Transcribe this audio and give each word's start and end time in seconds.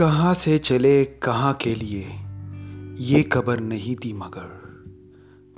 कहाँ 0.00 0.34
से 0.34 0.58
चले, 0.58 1.04
कहाँ 1.04 1.54
के 1.54 1.74
लिए? 1.74 2.06
ये 3.04 3.22
खबर 3.22 3.60
नहीं 3.60 3.96
थी 3.96 4.12
मगर। 4.12 4.60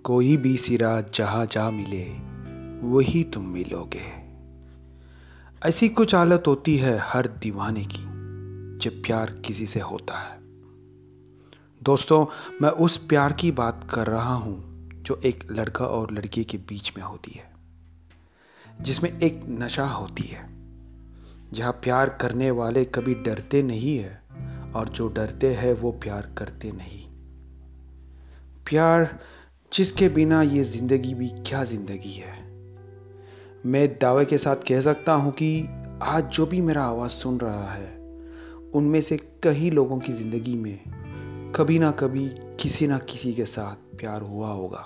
कोई 0.04 0.36
भी 0.36 0.56
सिरा 0.56 1.00
जहाँ 1.00 1.46
जा 1.46 1.70
मिले, 1.70 2.04
वही 2.86 3.24
तुम 3.24 3.46
मिलोगे। 3.46 4.00
ऐसी 5.68 5.88
कुछ 5.88 6.14
हालत 6.14 6.44
होती 6.46 6.76
है 6.76 6.98
हर 7.02 7.26
दीवाने 7.26 7.84
की, 7.84 8.02
जब 8.78 9.02
प्यार 9.02 9.30
किसी 9.30 9.66
से 9.66 9.80
होता 9.80 10.18
है। 10.18 10.38
दोस्तों, 11.82 12.26
मैं 12.62 12.70
उस 12.70 12.96
प्यार 12.96 13.32
की 13.32 13.50
बात 13.50 13.88
कर 13.94 14.06
रहा 14.06 14.34
हूँ, 14.34 14.88
जो 14.94 15.20
एक 15.24 15.52
लड़का 15.52 15.86
और 15.86 16.12
लड़की 16.12 16.44
के 16.44 16.58
बीच 16.58 16.92
में 16.96 17.04
होती 17.04 17.30
है। 17.30 17.52
जिसमें 18.80 19.18
एक 19.18 19.42
नशा 19.48 19.86
होती 19.86 20.22
है। 20.22 20.48
जहाँ 21.52 21.72
प्यार 21.72 22.08
करने 22.08 22.50
वाले 22.50 22.84
कभी 22.84 23.14
डरते 23.14 23.62
नहीं 23.62 23.98
है 23.98 24.21
और 24.76 24.88
जो 24.88 25.08
डरते 25.08 25.54
हैं 25.54 25.72
वो 25.72 25.92
प्यार 25.92 26.34
करते 26.38 26.72
नहीं। 26.72 27.06
प्यार 28.66 29.18
जिसके 29.72 30.08
बिना 30.08 30.42
ये 30.42 30.62
ज़िंदगी 30.62 31.14
भी 31.14 31.28
क्या 31.28 31.64
ज़िंदगी 31.64 32.12
है? 32.12 32.52
मैं 33.66 33.94
दावे 34.00 34.24
के 34.24 34.38
साथ 34.38 34.56
कह 34.56 34.80
सकता 34.80 35.12
हूँ 35.12 35.32
कि 35.32 35.68
आज 36.02 36.24
जो 36.24 36.46
भी 36.46 36.60
मेरा 36.60 36.84
आवाज़ 36.84 37.10
सुन 37.10 37.38
रहा 37.38 37.72
है, 37.72 37.96
उनमें 38.74 39.00
से 39.00 39.16
कई 39.16 39.70
लोगों 39.70 39.98
की 39.98 40.12
ज़िंदगी 40.12 40.56
में 40.56 40.78
कभी 41.56 41.78
ना 41.78 41.90
कभी 41.90 42.28
किसी 42.60 42.86
ना 42.86 42.98
किसी 42.98 43.32
के 43.32 43.44
साथ 43.44 43.96
प्यार 43.98 44.22
हुआ 44.22 44.48
होगा। 44.48 44.84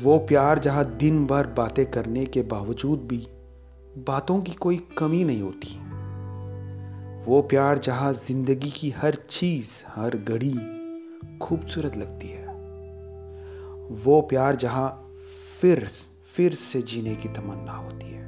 वो 0.00 0.18
प्यार 0.18 0.58
जहाँ 0.58 0.96
दिन 0.96 1.26
भर 1.26 1.46
बातें 1.46 1.90
करने 1.90 2.26
के 2.26 2.42
बावजूद 2.42 2.98
भी 2.98 3.26
बातों 3.98 4.42
की 4.42 4.52
कोई 4.52 4.76
कमी 4.98 5.24
नहीं 5.24 5.42
होती। 5.42 5.83
वो 7.26 7.42
प्यार 7.42 7.78
जहाँ 7.78 8.12
ज़िंदगी 8.12 8.70
की 8.70 8.90
हर 8.90 9.14
चीज़, 9.14 9.84
हर 9.88 10.16
घड़ी 10.16 10.54
खूबसूरत 11.38 11.96
लगती 11.96 12.28
है। 12.28 12.46
वो 14.04 14.20
प्यार 14.20 14.56
जहाँ 14.56 15.12
फिर 15.60 15.88
फिर 16.26 16.54
से 16.54 16.82
जीने 16.82 17.16
की 17.16 17.28
तमन्ना 17.28 17.72
होती 17.72 18.06
है। 18.06 18.24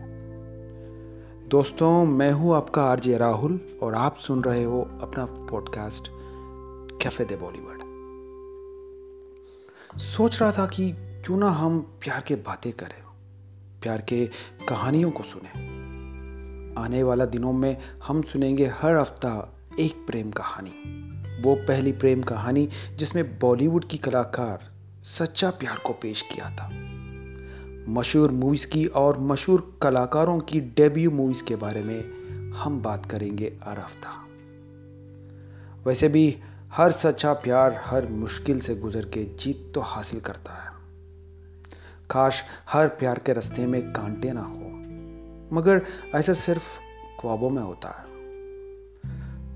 दोस्तों, 1.48 2.04
मैं 2.04 2.32
हूँ 2.32 2.56
आपका 2.56 2.82
आरजे 2.82 3.18
राहुल 3.18 3.78
और 3.82 3.94
आप 3.94 4.16
सुन 4.16 4.44
रहे 4.44 4.64
हो 4.64 4.80
अपना 5.00 5.24
पॉडकास्ट 5.24 6.08
कैफ़े 7.02 7.24
दे 7.24 7.36
बॉलीवुड 7.36 7.76
सोच 9.98 10.42
रहा 10.42 10.52
था 10.52 10.66
कि 10.66 10.92
क्यों 10.96 11.36
ना 11.36 11.50
हम 11.50 11.80
प्यार 11.80 12.24
के 12.26 12.34
बातें 12.34 12.72
करें, 12.72 13.02
प्यार 13.82 14.00
के 14.00 14.26
कहानियों 14.68 15.10
को 15.10 15.22
सुने। 15.22 15.75
आने 16.78 17.02
वाला 17.02 17.24
दिनों 17.24 17.52
में 17.52 17.76
हम 18.06 18.22
सुनेंगे 18.22 18.66
हर 18.66 18.96
हफ़्ता 18.96 19.58
एक 19.80 20.06
प्रेम 20.06 20.30
कहानी। 20.30 20.74
वो 21.42 21.54
पहली 21.54 21.92
प्रेम 21.92 22.22
कहानी 22.22 22.68
जिसमें 22.96 23.38
बॉलीवुड 23.38 23.84
की 23.84 23.98
कलाकार 23.98 24.72
सच्चा 25.04 25.50
प्यार 25.50 25.76
को 25.76 25.92
पेश 25.92 26.22
किया 26.22 26.50
था। 26.50 26.68
मशहूर 27.88 28.30
मूवीज़ 28.30 28.66
की 28.66 28.86
और 28.86 29.18
मशहूर 29.18 29.78
कलाकारों 29.82 30.38
की 30.40 30.60
डेब्यू 30.60 31.10
मूवीज़ 31.10 31.44
के 31.44 31.56
बारे 31.56 31.82
में 31.82 32.16
हम 32.52 32.82
बात 32.82 33.06
करेंगे 33.06 33.52
हर 33.64 33.78
हफ़्ता। 33.78 34.22
वैसे 35.86 36.08
भी 36.08 36.36
हर 36.72 36.90
सच्चा 36.90 37.32
प्यार 37.32 37.80
हर 37.84 38.06
मुश्किल 38.06 38.60
से 38.60 38.74
गुजर 38.74 39.04
के 39.04 39.24
जीत 39.24 39.72
तो 39.74 39.80
हासिल 39.80 40.20
करता 40.20 40.52
है। 40.52 40.70
काश 42.10 42.42
हर 42.68 42.88
प्यार 42.88 43.18
के 43.18 43.32
रास्ते 43.32 43.66
में 43.66 43.92
कांटे 43.92 44.32
ना 44.32 44.40
हो। 44.40 44.65
मगर 45.52 45.82
ऐसा 46.14 46.32
सिर्फ़ 46.32 46.78
ख्वाबों 47.20 47.50
में 47.50 47.62
होता 47.62 47.88
है। 47.88 48.16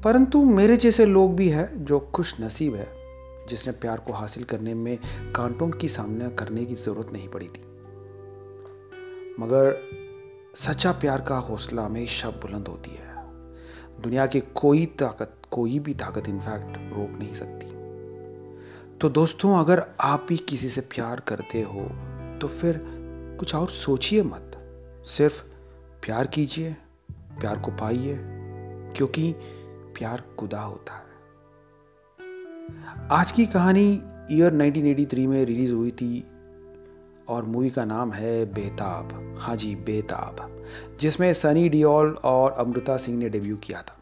परंतु 0.01 0.45
मेरे 0.45 0.77
जैसे 0.77 1.07
लोग 1.07 1.37
भी 1.37 1.49
हैं 1.49 1.85
जो 1.85 2.01
खुश 2.01 2.41
नसीब 2.41 2.75
है, 2.75 2.89
जिसने 3.49 3.73
प्यार 3.73 3.99
को 3.99 4.13
हासिल 4.13 4.45
करने 4.45 4.75
में 4.75 4.99
कांटों 5.33 5.69
की 5.69 5.89
सामना 5.89 6.29
करने 6.29 6.65
की 6.65 6.75
ज़रूरत 6.75 7.13
नहीं 7.13 7.29
पड़ी 7.29 7.47
थी। 7.47 7.63
मगर 9.41 9.89
सच्चा 10.55 10.93
प्यार 10.93 11.21
का 11.21 11.37
हौसला 11.37 11.83
हमेशा 11.83 12.31
बुलंद 12.31 12.69
होती 12.69 12.91
है। 12.91 13.11
दुनिया 14.03 14.27
की 14.27 14.41
कोई 14.41 14.87
ताकत, 14.87 15.33
कोई 15.51 15.79
भी 15.79 15.95
ताकत 15.95 16.29
इनफैक्ट 16.29 16.79
रोक 16.79 17.19
नहीं 17.19 17.35
सकती। 17.35 17.67
तो 18.99 19.09
दोस्तों, 19.09 19.59
अगर 19.59 19.87
आप 20.01 20.27
भी 20.29 20.37
किसी 20.37 20.69
से 20.69 20.81
प्यार 20.81 21.21
करते 21.21 21.63
हो 21.63 21.81
तो 22.39 22.49
फिर 22.49 22.81
कुछ 23.41 23.55
और 23.55 23.69
सोचिए 23.69 24.23
मत। 24.23 24.57
सिर्फ़ 25.05 25.50
प्यार 26.05 26.27
कीजिए, 26.27 26.77
प्यार 27.13 27.59
को 27.59 27.71
पाइए, 27.71 28.19
क्योंकि 28.97 29.35
प्यार 29.99 30.23
खुदा 30.39 30.61
होता 30.61 30.93
है। 30.95 31.11
आज 33.11 33.33
की 33.33 33.47
कहानी 33.47 34.03
ईयर 34.31 34.53
1983 34.53 35.27
में 35.27 35.45
रिलीज़ 35.45 35.73
हुई 35.73 35.91
थी 35.91 36.27
और 37.29 37.45
मूवी 37.45 37.71
का 37.71 37.85
नाम 37.85 38.13
है 38.13 38.45
बेताब। 38.45 39.35
हाँ 39.39 39.57
जी, 39.57 39.75
बेताब, 39.75 40.65
जिसमें 41.01 41.33
सनी 41.33 41.69
डियोल 41.69 42.19
और 42.25 42.53
अमृता 42.53 42.97
सिंह 42.97 43.19
ने 43.19 43.29
डेब्यू 43.29 43.57
किया 43.57 43.83
था। 43.83 43.97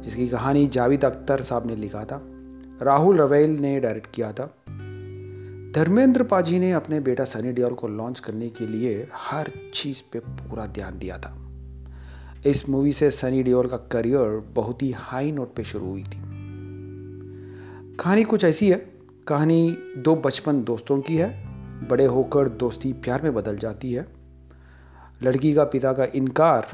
जिसकी 0.00 0.28
कहानी 0.28 0.66
जावेद 0.66 1.04
अख्तर 1.04 1.42
साहब 1.42 1.66
ने 1.66 1.76
लिखा 1.76 2.04
था, 2.04 2.22
राहुल 2.82 3.16
रवेल 3.16 3.50
ने 3.50 3.80
डायरेक्ट 3.80 4.10
किया 4.14 4.32
था 4.32 4.54
धर्मेंद्र 5.78 6.22
पाजी 6.22 6.58
ने 6.58 6.72
अपने 6.72 7.00
बेटा 7.00 7.24
सनी 7.24 7.52
डियोल 7.52 7.74
को 7.74 7.88
लॉन्च 7.88 8.20
करने 8.20 8.48
के 8.48 8.66
लिए 8.66 9.08
हर 9.14 9.52
चीज़ 9.74 10.02
पे 10.12 10.18
पूरा 10.18 10.66
ध्यान 10.66 10.98
दिया 10.98 11.18
था। 11.18 11.48
इस 12.46 12.68
मूवी 12.68 12.92
से 12.92 13.10
सनी 13.10 13.42
डियोल 13.42 13.66
का 13.66 13.76
करियर 13.76 14.52
बहुत 14.54 14.82
ही 14.82 14.90
हाई 14.90 15.32
नोट 15.32 15.54
पे 15.54 15.64
शुरू 15.64 15.90
हुई 15.90 16.02
थी। 16.02 16.20
कहानी 17.96 18.24
कुछ 18.24 18.44
ऐसी 18.44 18.70
है, 18.70 18.90
कहानी 19.28 19.78
दो 19.98 20.16
बचपन 20.16 20.64
दोस्तों 20.64 21.00
की 21.00 21.16
है, 21.16 21.44
बड़े 21.88 22.04
होकर 22.04 22.48
दोस्ती 22.48 22.92
प्यार 22.92 23.22
में 23.22 23.34
बदल 23.34 23.56
जाती 23.56 23.92
है। 23.92 24.08
लड़की 25.22 25.54
का 25.54 25.64
पिता 25.64 25.92
का 25.92 26.04
इनकार, 26.04 26.68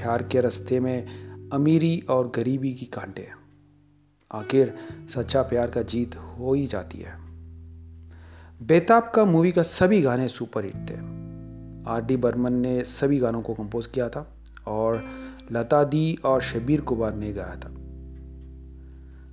प्यार 0.00 0.22
के 0.22 0.40
रास्ते 0.40 0.80
में 0.80 1.06
अमीरी 1.50 2.04
और 2.10 2.32
गरीबी 2.36 2.74
की 2.74 2.86
कांटे। 2.86 3.28
आखिर 4.32 4.74
सच्चा 5.08 5.42
प्यार 5.42 5.70
का 5.70 5.82
जीत 5.82 6.16
हो 6.16 6.54
ही 6.54 6.66
जाती 6.66 6.98
है। 6.98 7.25
बेताब 8.62 9.12
का 9.14 9.24
मूवी 9.24 9.52
का 9.52 9.62
सभी 9.62 10.00
गाने 10.00 10.28
सुपर 10.28 10.64
हिट 10.64 10.74
थे। 10.74 10.94
आर 11.90 12.04
डी 12.06 12.16
बर्मन 12.16 12.52
ने 12.52 12.84
सभी 12.84 13.18
गानों 13.18 13.42
को 13.42 13.54
कंपोज 13.54 13.86
किया 13.86 14.08
था 14.08 14.32
और 14.66 15.04
लता 15.52 15.84
दी 15.84 16.18
और 16.24 16.40
शबीर 16.40 16.80
कुमार 16.80 17.14
ने 17.14 17.32
गाया 17.32 17.54
था। 17.54 17.68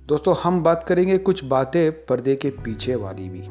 दोस्तों, 0.06 0.36
हम 0.42 0.62
बात 0.62 0.82
करेंगे 0.82 1.18
कुछ 1.18 1.44
बातें 1.44 2.06
पर्दे 2.06 2.36
के 2.36 2.50
पीछे 2.50 2.94
वाली 2.94 3.28
भी। 3.28 3.42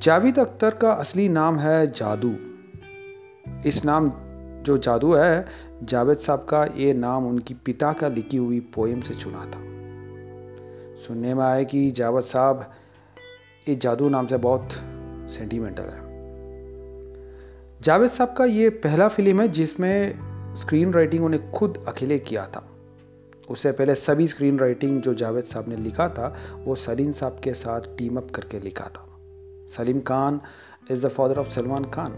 जावेद 0.00 0.38
अख्तर 0.38 0.74
का 0.74 0.92
असली 0.92 1.28
नाम 1.28 1.58
है 1.58 1.92
जादू। 1.92 2.34
इस 3.66 3.82
नाम, 3.84 4.12
जो 4.62 4.78
जादू 4.78 5.14
है, 5.14 5.46
जावेद 5.82 6.18
साहब 6.18 6.46
का 6.48 6.64
ये 6.64 6.94
नाम 6.94 7.26
उनकी 7.26 7.54
पिता 7.54 7.92
का 7.92 8.08
लिखी 8.08 8.36
हुई 8.36 8.60
पोएम 8.60 9.00
से 9.00 9.14
चुना 9.14 9.40
था। 9.40 9.72
सुनने 11.06 11.34
में 11.34 11.44
आया 11.44 11.62
कि 11.62 11.90
जावेद 11.90 12.24
साहब 12.24 12.70
ये 13.68 13.74
जादू 13.74 14.08
नाम 14.08 14.26
से 14.26 14.36
बहुत 14.36 14.68
सेंटिमेंटल 15.32 15.82
है। 15.82 16.00
जावेद 17.80 18.10
साहब 18.10 18.34
का 18.38 18.44
ये 18.44 18.68
पहला 18.68 19.08
फ़िल्म 19.08 19.40
है 19.40 19.48
जिसमें 19.48 20.18
स्क्रीन 20.54 20.92
राइटिंग 20.92 21.24
उन्हें 21.24 21.52
खुद 21.52 21.84
अकेले 21.88 22.18
किया 22.18 22.46
था। 22.46 22.68
उससे 23.50 23.72
पहले 23.72 23.94
सभी 23.94 24.28
स्क्रीन 24.28 24.58
राइटिंग 24.58 25.02
जो 25.02 25.14
जावेद 25.14 25.44
साहब 25.44 25.68
ने 25.68 25.76
लिखा 25.76 26.08
था, 26.08 26.36
वो 26.64 26.74
सलीम 26.74 27.10
साहब 27.10 27.36
के 27.44 27.54
साथ 27.54 27.80
टीम 27.80 28.16
अप 28.16 28.30
करके 28.30 28.60
लिखा 28.60 28.84
था। 28.84 29.08
Salim 29.68 30.00
Khan 30.00 30.40
is 30.90 31.06
the 31.06 31.10
father 31.10 31.38
of 31.38 31.50
Salman 31.50 31.84
Khan. 31.84 32.12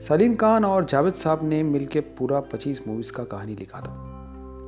Salim 0.00 0.34
Khan 0.34 0.64
और 0.64 0.84
जावेद 0.84 1.14
साहब 1.14 1.40
ने 1.42 1.62
मिलकर 1.62 2.00
पूरा 2.00 2.40
25 2.40 2.88
मूवीज़ 2.88 3.12
का 3.12 3.24
कहानी 3.24 3.54
लिखा 3.54 3.80
था। 3.80 3.92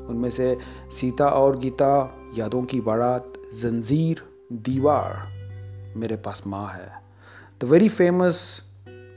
उनमें 0.08 0.30
से 0.30 0.58
सीता 0.90 1.28
और 1.28 1.58
गीता, 1.58 2.18
यादों 2.34 2.62
की 2.62 2.80
बारात, 2.80 3.32
जंजीर, 3.54 4.22
दीवार 4.52 5.31
मेरे 5.96 6.16
पास 6.16 6.42
माँ 6.46 6.68
है। 6.68 6.90
The 7.60 7.64
very 7.64 7.88
famous 7.88 8.62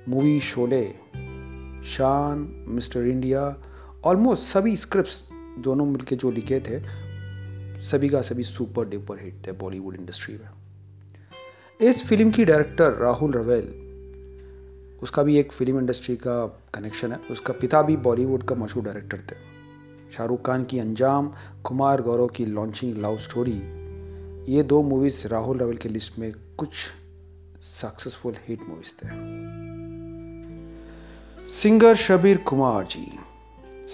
movie 0.09 0.39
Sholay 0.39 0.85
Shaan 1.87 2.65
mister 2.67 3.07
India 3.07 3.55
almost 4.05 4.43
सभी 4.43 4.75
स्क्रिप्ट्स 4.77 5.23
दोनों 5.59 5.85
मिलके 5.85 6.15
जो 6.15 6.31
लिखे 6.31 6.59
थे, 6.59 6.79
सभी 7.81 8.09
का 8.09 8.21
सभी 8.21 8.43
सुपर 8.43 8.85
डुपर 8.85 9.19
हिट 9.19 9.47
थे 9.47 9.51
बॉलीवुड 9.51 9.95
इंडस्ट्री 9.95 10.35
में। 10.35 10.49
इस 11.79 12.03
फ़िल्म 12.07 12.31
की 12.31 12.45
डायरेक्टर 12.45 12.91
राहुल 12.91 13.31
रवेल 13.31 13.73
उसका 15.03 15.23
भी 15.23 15.37
एक 15.37 15.51
फ़िल्म 15.51 15.79
इंडस्ट्री 15.79 16.15
का 16.15 16.45
कनेक्शन 16.73 17.11
है। 17.11 17.19
उसका 17.31 17.53
पिता 17.53 17.81
भी 17.81 17.97
बॉलीवुड 17.97 18.43
का 18.43 18.55
मशहूर 18.55 18.83
डायरेक्टर 18.83 19.17
थे। 19.17 19.35
शाहरुख 20.11 20.45
खान 20.45 20.63
की 20.63 20.79
अंजाम, 20.79 21.31
कुमार 21.63 22.01
गौरव 22.01 22.27
की 22.27 22.45
लॉन्चिंग 22.45 22.97
लव 22.97 23.17
स्टोरी 23.17 23.84
ये 24.49 24.63
दो 24.63 24.81
मूवीज़ 24.81 25.27
राहुल 25.27 25.57
रवेल 25.57 25.77
के 25.77 25.89
लिस्ट 25.89 26.19
में 26.19 26.33
कुछ 26.57 26.69
सक्सेसफुल 27.61 28.33
हिट 28.47 28.59
मूवीज़ 28.69 28.93
थे। 28.93 29.07
सिंगर 31.49 31.95
शबीर 31.95 32.37
कुमार 32.37 32.85
जी। 32.85 33.19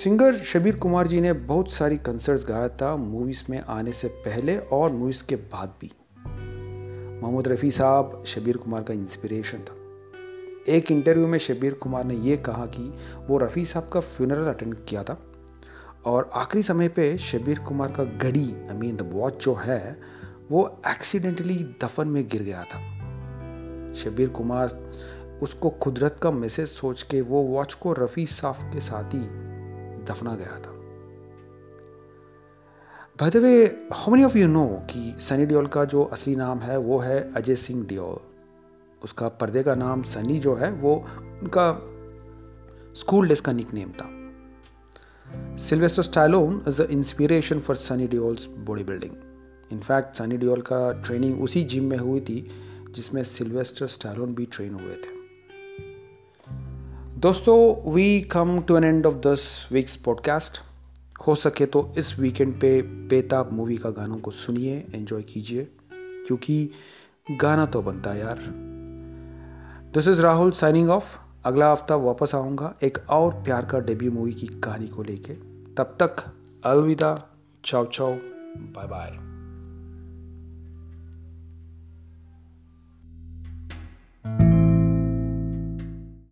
सिंगर 0.04 0.36
शबीर 0.36 0.76
कुमार 0.76 1.08
जी 1.08 1.22
ने 1.22 1.34
बहुत 1.34 1.72
सारी 1.72 1.98
कंसर्ट्स 1.98 2.46
गाया 2.46 2.70
था 2.70 2.96
मूवीज़ 2.96 3.44
में 3.50 3.60
आने 3.60 3.92
से 3.92 4.08
पहले 4.08 4.58
और 4.58 4.92
मूवीज़ 4.92 5.24
के 5.26 5.36
बाद 5.36 5.74
भी। 5.82 5.92
मोहम्मद 7.22 7.48
रफ़ी 7.48 7.72
साहब 7.72 8.24
शबीर 8.26 8.58
कुमार 8.58 8.84
का 8.84 8.94
इंस्पिरेशन 8.94 9.58
था। 9.58 9.76
एक 10.68 10.92
इंटरव्यू 10.92 11.28
में 11.28 11.40
शबीर 11.40 11.74
कुमार 11.74 12.04
ने 12.04 12.14
यह 12.14 12.36
कहा 12.36 12.66
कि 12.66 12.94
वो 13.28 13.38
रफ़ी 13.38 13.66
साहब 13.66 13.90
का 13.94 14.00
फ्यूनरल 14.00 14.54
अटेंड 14.54 14.76
किया 14.88 15.04
था 15.04 15.22
और 16.06 16.32
आखिरी 16.34 16.64
समय 16.64 16.90
पे 16.90 17.18
शबीर 17.18 17.60
कुमार 17.60 17.92
का 17.92 18.04
घड़ी 18.04 18.54
आई 18.70 18.78
मीन 18.78 18.96
द 18.96 19.10
वॉच 19.14 19.44
जो 19.44 19.54
है 19.54 20.21
वो 20.52 20.82
एक्सीडेंटली 20.88 21.76
दफन 21.84 22.08
में 22.08 22.28
गिर 22.28 22.44
गया 22.44 22.64
था। 22.64 22.80
शबीर 23.94 24.30
कुमार 24.30 24.68
उसको 25.44 25.70
कुदरत 25.70 26.20
का 26.22 26.32
मैसेज 26.32 26.68
सोच 26.68 27.04
के 27.04 27.22
वो 27.22 27.42
वॉच 27.42 27.74
को 27.74 27.94
रफ़ी 27.94 28.26
साफ़ 28.26 28.62
के 28.74 28.80
साथ 28.80 29.04
ही 29.04 29.20
दफना 30.06 30.36
गया 30.36 30.60
था। 30.60 30.72
By 33.22 33.30
the 33.30 33.38
way 33.38 33.66
how 33.94 34.12
many 34.12 34.24
of 34.24 34.38
you 34.38 34.48
know 34.48 34.68
कि 34.68 35.16
सनी 35.20 35.46
डियोल 35.46 35.68
का 35.68 35.86
जो 35.86 36.04
असली 36.04 36.36
नाम 36.36 36.60
है, 36.60 36.78
वो 36.78 37.00
है 37.00 37.34
अजय 37.34 37.56
सिंह 37.56 37.86
डियोल 37.86 38.20
उसका 39.04 39.28
पर्दे 39.28 39.64
का 39.64 39.76
नाम 39.76 40.02
सनी 40.04 40.40
जो 40.40 40.56
है, 40.56 40.72
वो 40.72 40.96
उनका 41.42 41.72
स्कूल 42.94 43.28
डेज़ 43.28 43.42
का 43.42 43.52
निक 43.52 43.74
नेम 43.74 43.92
था। 43.92 45.58
Sylvester 45.58 46.04
Stallone 46.04 46.64
is 46.68 46.82
the 46.82 46.88
inspiration 46.92 47.60
for 47.60 47.76
Sunny 47.76 48.08
Deol's 48.08 48.46
body 48.46 48.84
building 48.84 49.31
in fact 49.72 50.18
Sunny 50.18 50.38
Deol 50.38 50.62
का 50.62 50.92
ट्रेनिंग 51.02 51.42
उसी 51.44 51.64
जिम 51.64 51.84
में 51.84 51.98
हुई 51.98 52.20
थी, 52.20 52.48
जिसमें 52.92 53.24
सिल्वेस्टर 53.24 53.88
स्टाइलोन 53.88 54.34
भी 54.36 54.46
ट्रेन 54.46 54.74
हुए 54.74 54.96
थे। 54.96 55.20
दोस्तों 57.20 57.92
we 57.94 58.22
come 58.32 58.60
to 58.62 58.78
an 58.78 58.84
end 58.84 59.06
of 59.06 59.14
this 59.28 59.72
week's 59.72 59.96
podcast 59.96 60.60
हो 61.28 61.36
सके 61.36 61.66
तो 61.66 61.94
इस 61.98 62.18
वीकेंड 62.20 62.54
पे 62.62 62.82
बेताब 62.82 63.52
मूवी 63.54 63.78
का 63.78 63.90
गानों 63.90 64.18
को 64.18 64.32
सुनिए 64.32 64.86
एंजॉय 64.96 65.22
कीजिए, 65.24 65.68
क्योंकि 65.92 66.70
गाना 67.32 67.66
तो 67.66 67.82
बनता 67.82 68.12
है 68.12 68.20
यार। 68.20 68.40
This 69.94 70.08
is 70.08 70.22
Rahul 70.22 70.52
signing 70.52 70.90
off 70.90 71.18
अगला 71.46 71.72
हफ़्ता 71.72 71.96
वापस 71.98 72.36
आऊँगा 72.36 72.74
एक 72.84 72.98
और 73.10 73.34
प्यार 73.44 73.66
का 73.66 73.80
डेब्यू 73.80 74.12
मूवी 74.12 74.34
की 74.34 74.48
कहानी 74.48 74.88
को 74.88 75.04
लेके। 75.04 75.34
तब 75.76 75.98
तक 76.02 76.24
अलविदा 76.66 77.18
चाओ 77.66 77.86
चाओ 77.86 78.14
बाय 78.14 78.88
बाय 78.88 79.31